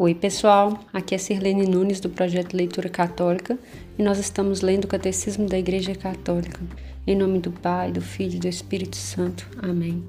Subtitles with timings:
[0.00, 0.78] Oi, pessoal.
[0.92, 3.58] Aqui é Sirlene Nunes do projeto Leitura Católica
[3.98, 6.60] e nós estamos lendo o Catecismo da Igreja Católica.
[7.04, 9.44] Em nome do Pai, do Filho e do Espírito Santo.
[9.60, 10.04] Amém.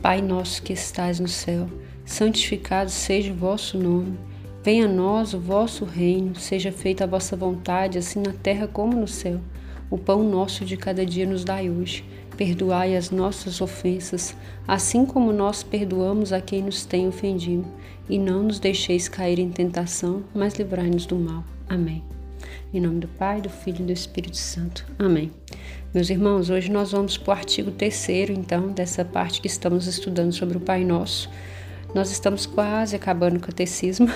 [0.00, 1.68] Pai nosso que estais no céu,
[2.04, 4.16] santificado seja o vosso nome.
[4.62, 8.96] Venha a nós o vosso reino, seja feita a vossa vontade, assim na terra como
[8.96, 9.40] no céu.
[9.90, 12.04] O pão nosso de cada dia nos dai hoje.
[12.36, 14.34] Perdoai as nossas ofensas,
[14.66, 17.66] assim como nós perdoamos a quem nos tem ofendido
[18.08, 21.44] e não nos deixeis cair em tentação, mas livrai-nos do mal.
[21.68, 22.02] Amém.
[22.72, 24.86] Em nome do Pai, do Filho e do Espírito Santo.
[24.98, 25.30] Amém.
[25.94, 30.32] Meus irmãos, hoje nós vamos para o artigo terceiro, então, dessa parte que estamos estudando
[30.32, 31.28] sobre o Pai Nosso.
[31.94, 34.08] Nós estamos quase acabando o catecismo.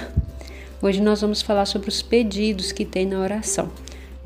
[0.80, 3.70] Hoje nós vamos falar sobre os pedidos que tem na oração.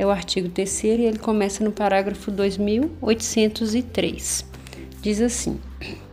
[0.01, 4.47] É o artigo terceiro e ele começa no parágrafo 2803.
[5.03, 5.61] Diz assim: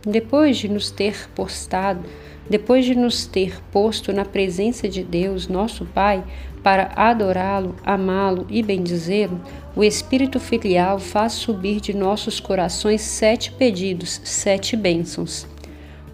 [0.06, 2.04] Depois de nos ter postado
[2.50, 6.24] depois de nos ter posto na presença de Deus, nosso Pai,
[6.62, 9.40] para adorá-lo, amá-lo e bendizê-lo,
[9.76, 15.46] o Espírito Filial faz subir de nossos corações sete pedidos, sete bênçãos.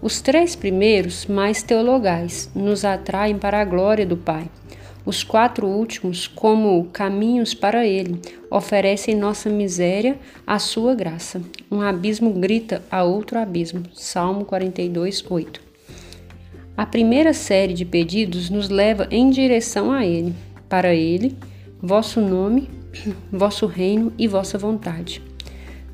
[0.01, 4.49] Os três primeiros, mais teologais, nos atraem para a glória do Pai.
[5.05, 11.41] Os quatro últimos, como caminhos para Ele, oferecem nossa miséria à sua graça.
[11.69, 13.83] Um abismo grita a outro abismo.
[13.93, 15.61] Salmo 42, 8.
[16.75, 20.33] A primeira série de pedidos nos leva em direção a Ele,
[20.67, 21.37] para Ele,
[21.79, 22.67] vosso nome,
[23.31, 25.21] vosso reino e vossa vontade.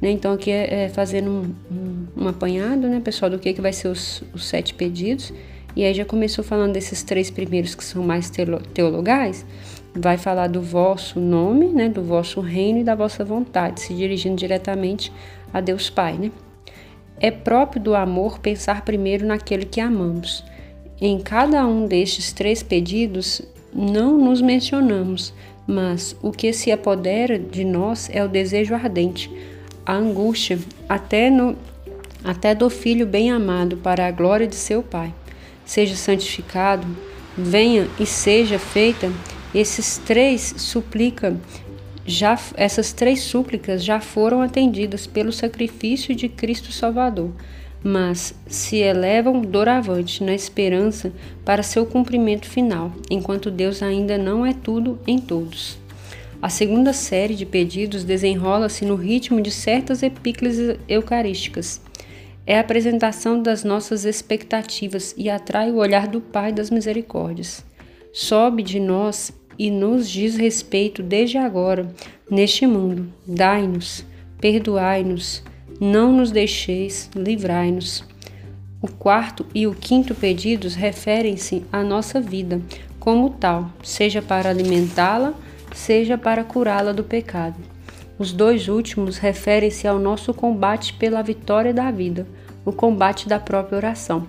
[0.01, 0.09] Né?
[0.09, 3.73] Então, aqui é, é fazendo um, um, um, apanhado, né, pessoal, do que, que vai
[3.73, 5.31] ser os, os sete pedidos.
[5.75, 8.31] E aí já começou falando desses três primeiros que são mais
[8.73, 9.45] teologais,
[9.93, 14.35] vai falar do vosso nome, né, do vosso reino e da vossa vontade, se dirigindo
[14.35, 15.11] diretamente
[15.53, 16.31] a Deus Pai, né?
[17.19, 20.43] É próprio do amor pensar primeiro naquele que amamos.
[20.99, 23.41] Em cada um destes três pedidos,
[23.73, 25.33] não nos mencionamos,
[25.67, 29.31] mas o que se apodera de nós é o desejo ardente,
[29.85, 31.55] a angústia, até, no,
[32.23, 35.13] até do filho bem amado, para a glória de seu Pai.
[35.71, 36.85] Seja santificado,
[37.37, 39.09] venha e seja feita.
[39.55, 41.39] Esses três suplica
[42.05, 47.31] já essas três súplicas já foram atendidas pelo sacrifício de Cristo Salvador
[47.81, 51.11] mas se elevam doravante na esperança
[51.45, 55.79] para seu cumprimento final, enquanto Deus ainda não é tudo em todos.
[56.41, 61.81] A segunda série de pedidos desenrola-se no ritmo de certas epíclises eucarísticas.
[62.45, 67.63] É a apresentação das nossas expectativas e atrai o olhar do Pai das Misericórdias.
[68.11, 71.93] Sobe de nós e nos diz respeito desde agora,
[72.29, 73.13] neste mundo.
[73.27, 74.03] Dai-nos,
[74.39, 75.43] perdoai-nos,
[75.79, 78.03] não nos deixeis, livrai-nos.
[78.81, 82.59] O quarto e o quinto pedidos referem-se à nossa vida
[82.99, 85.33] como tal, seja para alimentá-la,
[85.73, 87.70] seja para curá-la do pecado.
[88.21, 92.27] Os dois últimos referem-se ao nosso combate pela vitória da vida,
[92.63, 94.27] o combate da própria oração.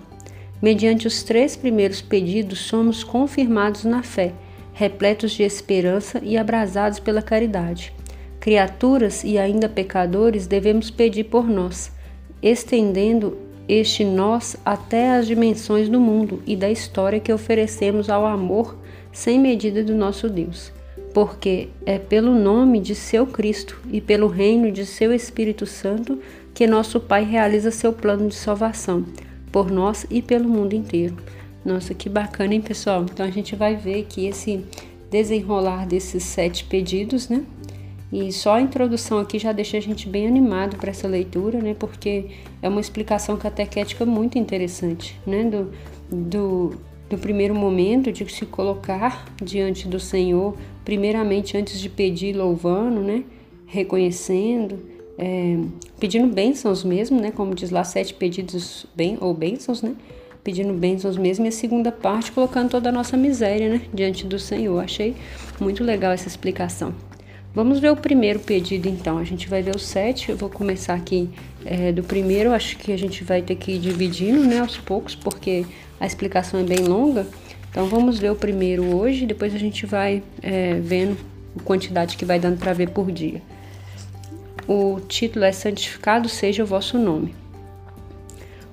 [0.59, 4.33] Mediante os três primeiros pedidos, somos confirmados na fé,
[4.73, 7.93] repletos de esperança e abrasados pela caridade
[8.39, 11.91] criaturas e ainda pecadores, devemos pedir por nós,
[12.41, 13.37] estendendo
[13.69, 18.75] este nós até as dimensões do mundo e da história que oferecemos ao amor
[19.13, 20.73] sem medida do nosso Deus.
[21.13, 26.19] Porque é pelo nome de seu Cristo e pelo reino de seu Espírito Santo
[26.53, 29.05] que nosso Pai realiza seu plano de salvação,
[29.51, 31.15] por nós e pelo mundo inteiro.
[31.65, 33.03] Nossa, que bacana, hein, pessoal?
[33.03, 34.63] Então a gente vai ver que esse
[35.09, 37.43] desenrolar desses sete pedidos, né?
[38.11, 41.75] E só a introdução aqui já deixa a gente bem animado para essa leitura, né?
[41.77, 42.27] Porque
[42.61, 45.43] é uma explicação catequética muito interessante, né?
[45.43, 45.71] Do,
[46.11, 46.75] do,
[47.13, 53.23] do primeiro momento de se colocar diante do Senhor, primeiramente antes de pedir louvando, né?
[53.67, 54.79] Reconhecendo,
[55.17, 55.59] é,
[55.99, 57.31] pedindo bênçãos mesmo, né?
[57.31, 59.93] Como diz lá, sete pedidos bem, ou bênçãos, né?
[60.43, 63.81] Pedindo bênçãos mesmo, e a segunda parte colocando toda a nossa miséria, né?
[63.93, 64.83] Diante do Senhor.
[64.83, 65.15] Achei
[65.59, 66.93] muito legal essa explicação.
[67.55, 69.19] Vamos ver o primeiro pedido então.
[69.19, 70.31] A gente vai ver o sete.
[70.31, 71.29] Eu vou começar aqui
[71.63, 72.51] é, do primeiro.
[72.51, 75.63] Acho que a gente vai ter que ir dividindo, né, aos poucos, porque
[76.03, 77.25] a explicação é bem longa.
[77.69, 79.25] Então vamos ver o primeiro hoje.
[79.25, 81.17] Depois a gente vai é, vendo
[81.57, 83.41] a quantidade que vai dando para ver por dia.
[84.67, 87.33] O título é Santificado seja o vosso nome.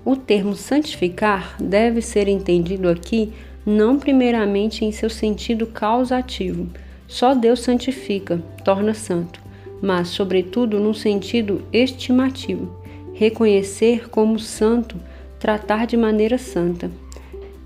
[0.04, 3.32] O termo santificar deve ser entendido aqui
[3.64, 6.68] não primeiramente em seu sentido causativo
[7.06, 9.40] só Deus santifica, torna santo,
[9.82, 12.80] mas, sobretudo, num sentido estimativo,
[13.12, 14.96] reconhecer como santo,
[15.40, 16.88] tratar de maneira santa.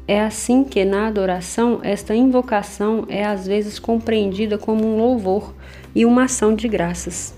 [0.07, 5.55] É assim que na adoração esta invocação é às vezes compreendida como um louvor
[5.95, 7.35] e uma ação de graças.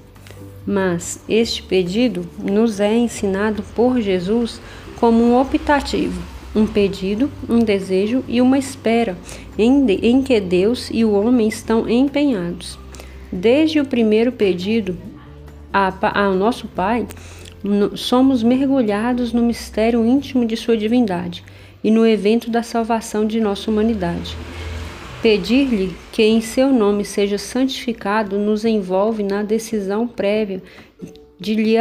[0.66, 4.60] Mas este pedido nos é ensinado por Jesus
[4.98, 6.20] como um optativo,
[6.56, 9.16] um pedido, um desejo e uma espera
[9.56, 12.76] em, que Deus e o homem estão empenhados.
[13.30, 14.98] Desde o primeiro pedido
[15.72, 17.06] ao nosso Pai,
[17.94, 21.44] somos mergulhados no mistério íntimo de Sua divindade
[21.86, 24.36] e no evento da salvação de nossa humanidade.
[25.22, 30.60] Pedir-lhe que em seu nome seja santificado nos envolve na decisão prévia
[31.38, 31.76] de lhe,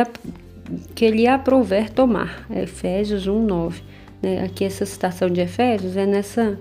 [0.94, 2.46] que lhe aprouver tomar.
[2.56, 3.82] Efésios 1, 9.
[4.22, 4.44] Né?
[4.44, 6.60] Aqui essa citação de Efésios é nessa,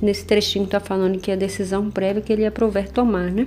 [0.00, 3.46] nesse trechinho que está falando que é a decisão prévia que ele aprouver tomar, né?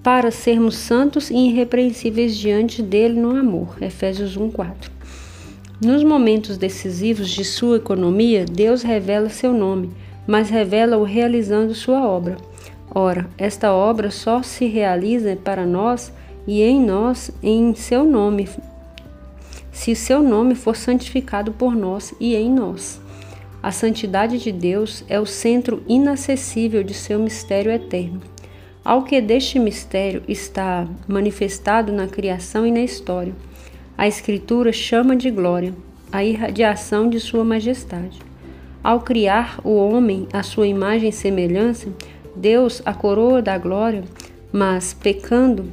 [0.00, 3.78] Para sermos santos e irrepreensíveis diante dele no amor.
[3.82, 5.01] Efésios 1, 4.
[5.84, 9.90] Nos momentos decisivos de sua economia, Deus revela seu nome,
[10.24, 12.36] mas revela-o realizando sua obra.
[12.94, 16.12] Ora, esta obra só se realiza para nós
[16.46, 18.48] e em nós em seu nome,
[19.72, 23.00] se seu nome for santificado por nós e em nós.
[23.60, 28.20] A santidade de Deus é o centro inacessível de seu mistério eterno.
[28.84, 33.34] Ao que deste mistério está manifestado na criação e na história.
[33.96, 35.74] A Escritura chama de glória
[36.12, 38.20] a irradiação de Sua Majestade.
[38.84, 41.88] Ao criar o homem à sua imagem e semelhança,
[42.36, 44.04] Deus a coroa da glória,
[44.52, 45.70] mas pecando,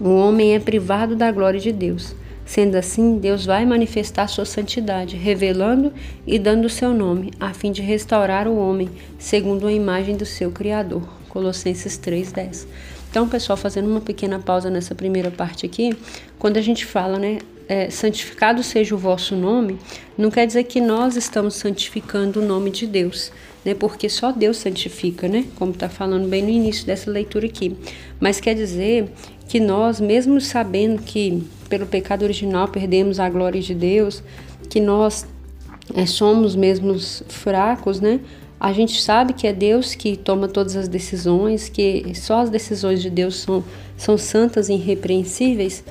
[0.00, 2.14] o homem é privado da glória de Deus.
[2.46, 5.92] Sendo assim, Deus vai manifestar sua santidade, revelando
[6.26, 8.88] e dando o seu nome, a fim de restaurar o homem
[9.18, 11.02] segundo a imagem do seu Criador.
[11.28, 12.66] Colossenses 3:10.
[13.16, 15.96] Então, pessoal, fazendo uma pequena pausa nessa primeira parte aqui,
[16.38, 19.78] quando a gente fala, né, é, santificado seja o vosso nome,
[20.18, 23.32] não quer dizer que nós estamos santificando o nome de Deus,
[23.64, 23.72] né?
[23.72, 25.46] Porque só Deus santifica, né?
[25.54, 27.74] Como está falando bem no início dessa leitura aqui.
[28.20, 29.10] Mas quer dizer
[29.48, 34.22] que nós, mesmo sabendo que pelo pecado original perdemos a glória de Deus,
[34.68, 35.26] que nós
[35.94, 38.20] é, somos mesmos fracos, né?
[38.58, 43.02] A gente sabe que é Deus que toma todas as decisões, que só as decisões
[43.02, 43.62] de Deus são,
[43.96, 45.84] são santas e irrepreensíveis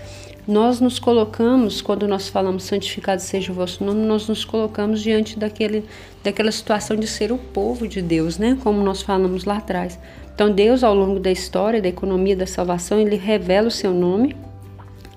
[0.48, 5.40] nós nos colocamos, quando nós falamos santificado seja o vosso nome, nós nos colocamos diante
[5.40, 5.84] daquele,
[6.24, 8.56] daquela situação de ser o povo de Deus, né?
[8.62, 9.98] Como nós falamos lá atrás.
[10.34, 14.36] Então, Deus, ao longo da história, da economia da salvação, ele revela o seu nome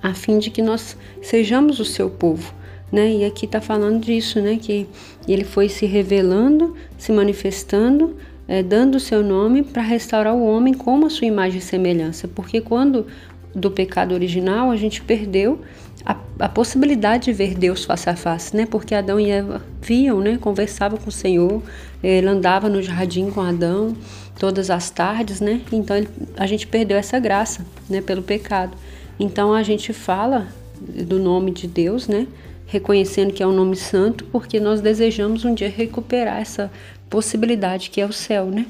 [0.02, 2.54] a fim de que nós sejamos o seu povo.
[2.90, 3.16] Né?
[3.16, 4.58] E aqui está falando disso, né?
[4.60, 4.86] Que
[5.26, 10.72] ele foi se revelando, se manifestando, é, dando o seu nome para restaurar o homem
[10.72, 12.26] como a sua imagem e semelhança.
[12.26, 13.06] Porque quando
[13.54, 15.60] do pecado original, a gente perdeu
[16.04, 18.66] a, a, possibilidade de ver Deus face a face, né?
[18.66, 20.38] Porque Adão e Eva viam, né?
[20.40, 21.62] Conversavam com o Senhor,
[22.02, 23.94] ele andava no jardim com Adão
[24.38, 25.60] todas as tardes, né?
[25.72, 28.00] Então ele, a gente perdeu essa graça, né?
[28.00, 28.76] Pelo pecado.
[29.18, 30.48] Então a gente fala
[30.80, 32.26] do nome de Deus, né?
[32.70, 36.70] Reconhecendo que é um nome santo, porque nós desejamos um dia recuperar essa
[37.08, 38.66] possibilidade que é o céu, né?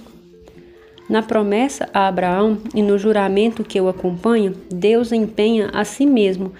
[1.10, 6.52] Na promessa a Abraão e no juramento que o acompanha, Deus empenha a si mesmo,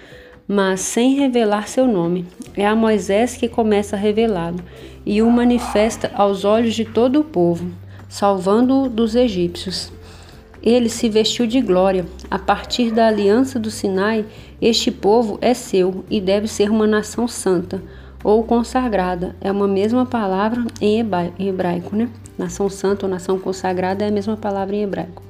[0.45, 2.25] mas sem revelar seu nome.
[2.57, 4.59] É a Moisés que começa a revelá-lo
[5.05, 7.71] e o manifesta aos olhos de todo o povo,
[8.09, 9.93] salvando-o dos egípcios.
[10.61, 12.05] Ele se vestiu de glória.
[12.29, 14.25] A partir da aliança do Sinai,
[14.61, 17.81] este povo é seu e deve ser uma nação santa
[18.23, 19.35] ou consagrada.
[19.39, 22.09] É uma mesma palavra em hebraico, né?
[22.37, 25.23] Nação santa ou nação consagrada é a mesma palavra em hebraico.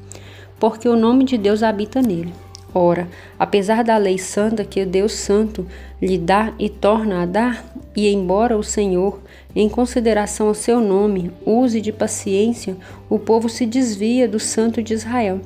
[0.59, 2.33] Porque o nome de Deus habita nele.
[2.73, 3.07] Ora,
[3.37, 5.65] apesar da lei santa que Deus Santo
[5.99, 9.19] lhe dá e torna a dar, e embora o Senhor,
[9.55, 12.77] em consideração ao seu nome, use de paciência,
[13.09, 15.41] o povo se desvia do Santo de Israel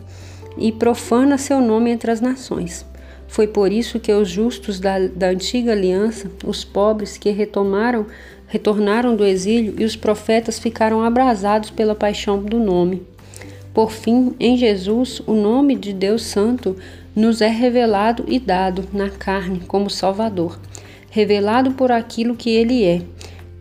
[0.58, 2.86] e profana seu nome entre as nações.
[3.34, 8.06] Foi por isso que os justos da, da antiga aliança, os pobres que retomaram
[8.46, 13.02] retornaram do exílio e os profetas ficaram abrasados pela paixão do nome.
[13.74, 16.78] Por fim, em Jesus, o nome de Deus Santo
[17.16, 20.60] nos é revelado e dado na carne como Salvador,
[21.10, 23.02] revelado por aquilo que ele é,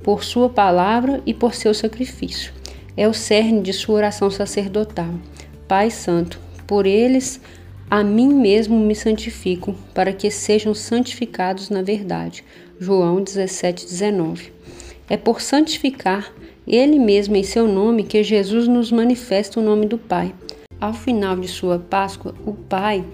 [0.03, 2.53] por sua palavra e por seu sacrifício.
[2.95, 5.15] É o cerne de sua oração sacerdotal.
[5.67, 7.41] Pai Santo, por eles
[7.93, 12.43] a mim mesmo me santifico, para que sejam santificados na verdade.
[12.81, 14.51] João 17, 19.
[15.11, 16.33] É por santificar
[16.67, 20.35] Ele mesmo em seu nome que Jesus nos manifesta o nome do Pai.
[20.81, 23.05] Ao final de sua Páscoa, o Pai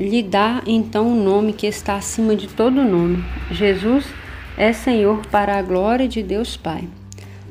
[0.00, 3.22] lhe dá então um nome que está acima de todo nome.
[3.52, 4.04] Jesus
[4.58, 6.88] é Senhor para a glória de Deus Pai.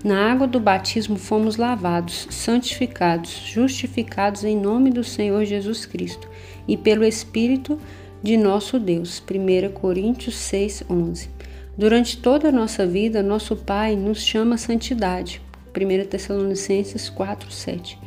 [0.06, 6.30] Na água do batismo fomos lavados, santificados, justificados em nome do Senhor Jesus Cristo
[6.68, 7.80] e pelo Espírito
[8.22, 9.20] de nosso Deus.
[9.20, 11.28] 1 Coríntios 6, 11.
[11.76, 15.42] Durante toda a nossa vida, nosso Pai nos chama a santidade.
[15.76, 17.98] 1 Tessalonicenses 4, 7.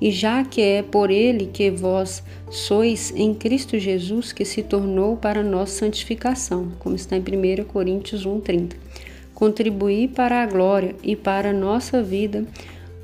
[0.00, 5.18] E já que é por Ele que vós sois em Cristo Jesus que se tornou
[5.18, 8.92] para nós santificação, como está em 1 Coríntios 1, 30
[9.42, 12.44] contribuir para a glória e para a nossa vida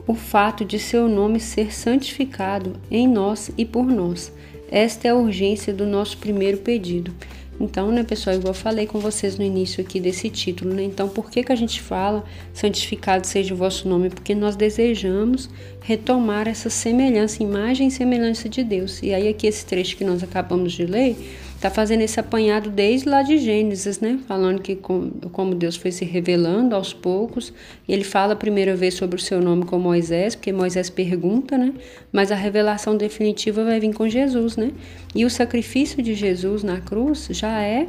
[0.06, 4.32] o fato de seu nome ser santificado em nós e por nós.
[4.70, 7.12] Esta é a urgência do nosso primeiro pedido.
[7.60, 10.84] Então, né, pessoal, igual eu falei com vocês no início aqui desse título, né?
[10.84, 14.08] Então, por que, que a gente fala santificado seja o vosso nome?
[14.08, 15.50] Porque nós desejamos
[15.82, 19.02] retomar essa semelhança, imagem e semelhança de Deus.
[19.02, 21.16] E aí, aqui, esse trecho que nós acabamos de ler
[21.58, 24.20] está fazendo esse apanhado desde lá de Gênesis, né?
[24.28, 27.52] Falando que com, como Deus foi se revelando aos poucos.
[27.88, 31.74] Ele fala a primeira vez sobre o seu nome com Moisés, porque Moisés pergunta, né?
[32.12, 34.70] Mas a revelação definitiva vai vir com Jesus, né?
[35.16, 37.88] E o sacrifício de Jesus na cruz já é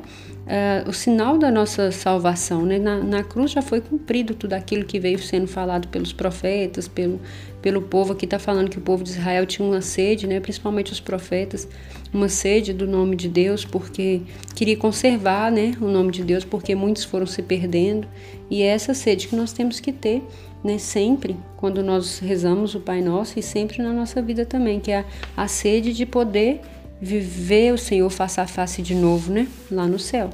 [0.49, 2.65] uh, o sinal da nossa salvação.
[2.65, 2.79] Né?
[2.79, 7.21] Na, na, cruz já foi cumprido tudo aquilo que veio sendo falado pelos profetas, pelo,
[7.61, 8.13] pelo povo.
[8.13, 10.39] Aqui está falando que o povo de Israel tinha uma sede, né?
[10.39, 11.67] principalmente os profetas,
[12.11, 14.21] uma sede do nome de Deus, porque
[14.55, 15.73] queria conservar né?
[15.79, 18.07] o nome de Deus, porque muitos foram se perdendo.
[18.49, 20.23] E é essa sede que nós temos que ter
[20.63, 24.91] né, sempre quando nós rezamos o Pai Nosso e sempre na nossa vida também, que
[24.91, 24.99] é
[25.37, 26.61] a, a sede de poder
[27.01, 29.47] viver o Senhor face a face de novo, né?
[29.71, 30.29] Lá no céu.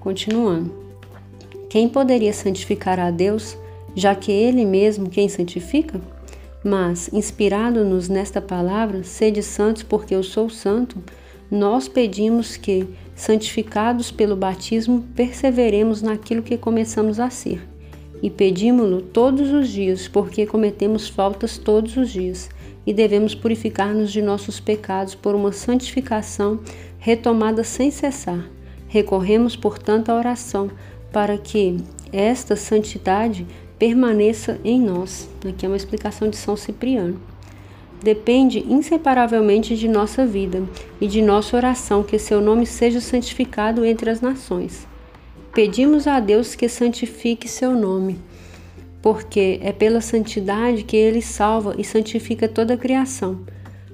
[0.00, 0.74] Continuando.
[1.68, 3.56] Quem poderia santificar a Deus,
[3.94, 6.00] já que Ele mesmo quem santifica?
[6.64, 11.02] Mas, inspirado-nos nesta palavra, sede santos porque eu sou santo,
[11.50, 17.60] nós pedimos que, santificados pelo batismo, perseveremos naquilo que começamos a ser.
[18.22, 22.48] E pedimos-lo todos os dias, porque cometemos faltas todos os dias
[22.86, 26.60] e devemos purificar-nos de nossos pecados por uma santificação
[26.98, 28.48] retomada sem cessar.
[28.88, 30.70] Recorremos, portanto, à oração
[31.12, 31.76] para que
[32.12, 33.46] esta santidade
[33.78, 35.28] permaneça em nós.
[35.48, 37.20] Aqui é uma explicação de São Cipriano.
[38.02, 40.62] Depende inseparavelmente de nossa vida
[41.00, 44.86] e de nossa oração que seu nome seja santificado entre as nações.
[45.54, 48.18] Pedimos a Deus que santifique seu nome
[49.02, 53.40] porque é pela santidade que ele salva e santifica toda a criação.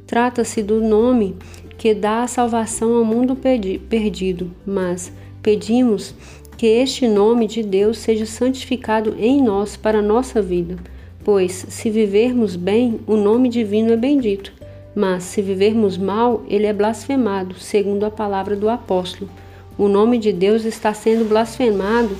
[0.06, 1.36] Trata-se do nome
[1.78, 5.10] que dá a salvação ao mundo perdido, mas
[5.42, 6.14] pedimos
[6.56, 10.76] que este nome de Deus seja santificado em nós para a nossa vida,
[11.24, 14.52] pois se vivermos bem, o nome divino é bendito,
[14.94, 19.30] mas se vivermos mal, ele é blasfemado, segundo a palavra do apóstolo.
[19.78, 22.16] O nome de Deus está sendo blasfemado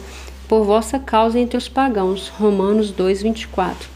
[0.48, 2.28] por vossa causa entre os pagãos.
[2.28, 3.88] Romanos 2:24.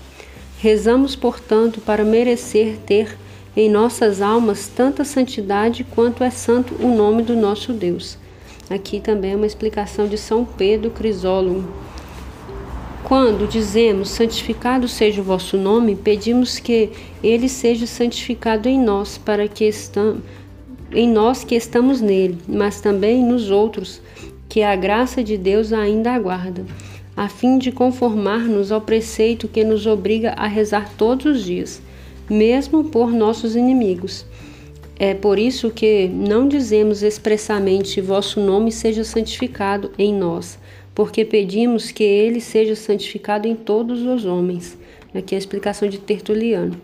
[0.58, 3.18] Rezamos, portanto, para merecer ter
[3.56, 8.16] em nossas almas tanta santidade quanto é santo o nome do nosso Deus.
[8.70, 11.64] Aqui também uma explicação de São Pedro Crisólogo.
[13.02, 16.90] Quando dizemos santificado seja o vosso nome, pedimos que
[17.22, 20.22] ele seja santificado em nós, para que estamos
[20.94, 24.00] em nós que estamos nele, mas também nos outros,
[24.52, 26.66] que a graça de Deus ainda aguarda,
[27.16, 31.80] a fim de conformar-nos ao preceito que nos obriga a rezar todos os dias,
[32.28, 34.26] mesmo por nossos inimigos.
[34.98, 40.58] É por isso que não dizemos expressamente vosso nome seja santificado em nós,
[40.94, 44.76] porque pedimos que ele seja santificado em todos os homens.
[45.14, 46.78] Aqui é a explicação de Tertuliano.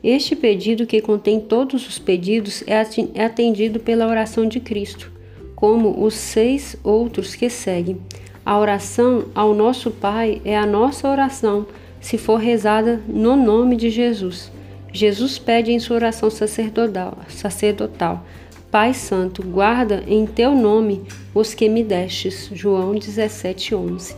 [0.00, 5.17] Este pedido, que contém todos os pedidos, é, é atendido pela oração de Cristo
[5.58, 7.98] como os seis outros que seguem.
[8.46, 11.66] A oração ao nosso Pai é a nossa oração,
[12.00, 14.52] se for rezada no nome de Jesus.
[14.92, 18.24] Jesus pede em sua oração sacerdotal, sacerdotal
[18.70, 21.02] Pai Santo, guarda em teu nome
[21.34, 22.48] os que me destes.
[22.52, 24.14] João 17, 11.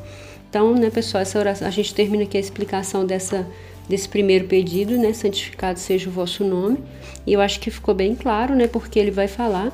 [0.51, 3.47] Então, né, pessoal, essa oração, a gente termina aqui a explicação dessa,
[3.89, 5.15] desse primeiro pedido, né?
[5.15, 6.79] Santificado seja o vosso nome.
[7.27, 8.67] E eu acho que ficou bem claro, né?
[8.67, 9.73] Porque ele vai falar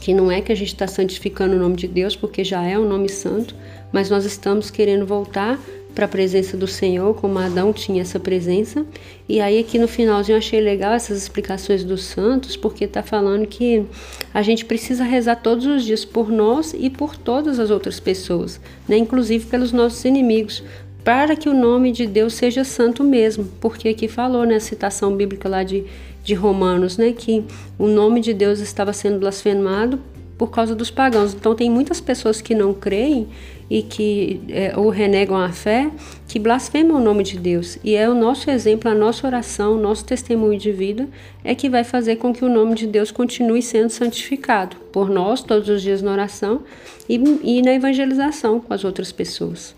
[0.00, 2.78] que não é que a gente está santificando o nome de Deus, porque já é
[2.78, 3.54] um nome santo,
[3.92, 5.58] mas nós estamos querendo voltar
[5.94, 8.86] para a presença do Senhor, como Adão tinha essa presença.
[9.28, 13.46] E aí aqui no finalzinho eu achei legal essas explicações dos santos, porque está falando
[13.46, 13.84] que
[14.32, 18.60] a gente precisa rezar todos os dias por nós e por todas as outras pessoas,
[18.88, 18.96] né?
[18.96, 20.62] inclusive pelos nossos inimigos,
[21.04, 25.16] para que o nome de Deus seja santo mesmo, porque aqui falou, né, a citação
[25.16, 25.84] bíblica lá de,
[26.22, 27.44] de Romanos, né, que
[27.78, 30.00] o nome de Deus estava sendo blasfemado
[30.38, 31.34] por causa dos pagãos.
[31.34, 33.26] Então, tem muitas pessoas que não creem
[33.68, 35.90] e que é, ou renegam a fé,
[36.26, 37.76] que blasfemam o nome de Deus.
[37.82, 41.08] E é o nosso exemplo, a nossa oração, o nosso testemunho de vida
[41.44, 45.42] é que vai fazer com que o nome de Deus continue sendo santificado por nós
[45.42, 46.62] todos os dias na oração
[47.08, 49.74] e, e na evangelização com as outras pessoas.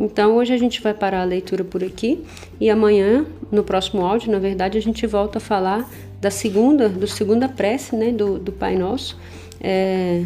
[0.00, 2.24] Então hoje a gente vai parar a leitura por aqui
[2.58, 5.86] e amanhã, no próximo áudio, na verdade, a gente volta a falar
[6.18, 9.18] da segunda, do segunda prece, né, do, do Pai Nosso.
[9.60, 10.24] É,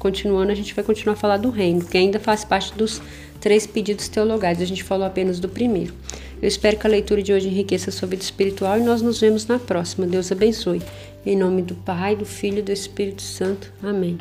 [0.00, 3.00] continuando, a gente vai continuar a falar do reino, que ainda faz parte dos
[3.40, 4.60] três pedidos teologais.
[4.60, 5.94] A gente falou apenas do primeiro.
[6.42, 9.20] Eu espero que a leitura de hoje enriqueça a sua vida espiritual e nós nos
[9.20, 10.06] vemos na próxima.
[10.06, 10.82] Deus abençoe.
[11.24, 13.72] Em nome do Pai, do Filho e do Espírito Santo.
[13.82, 14.18] Amém.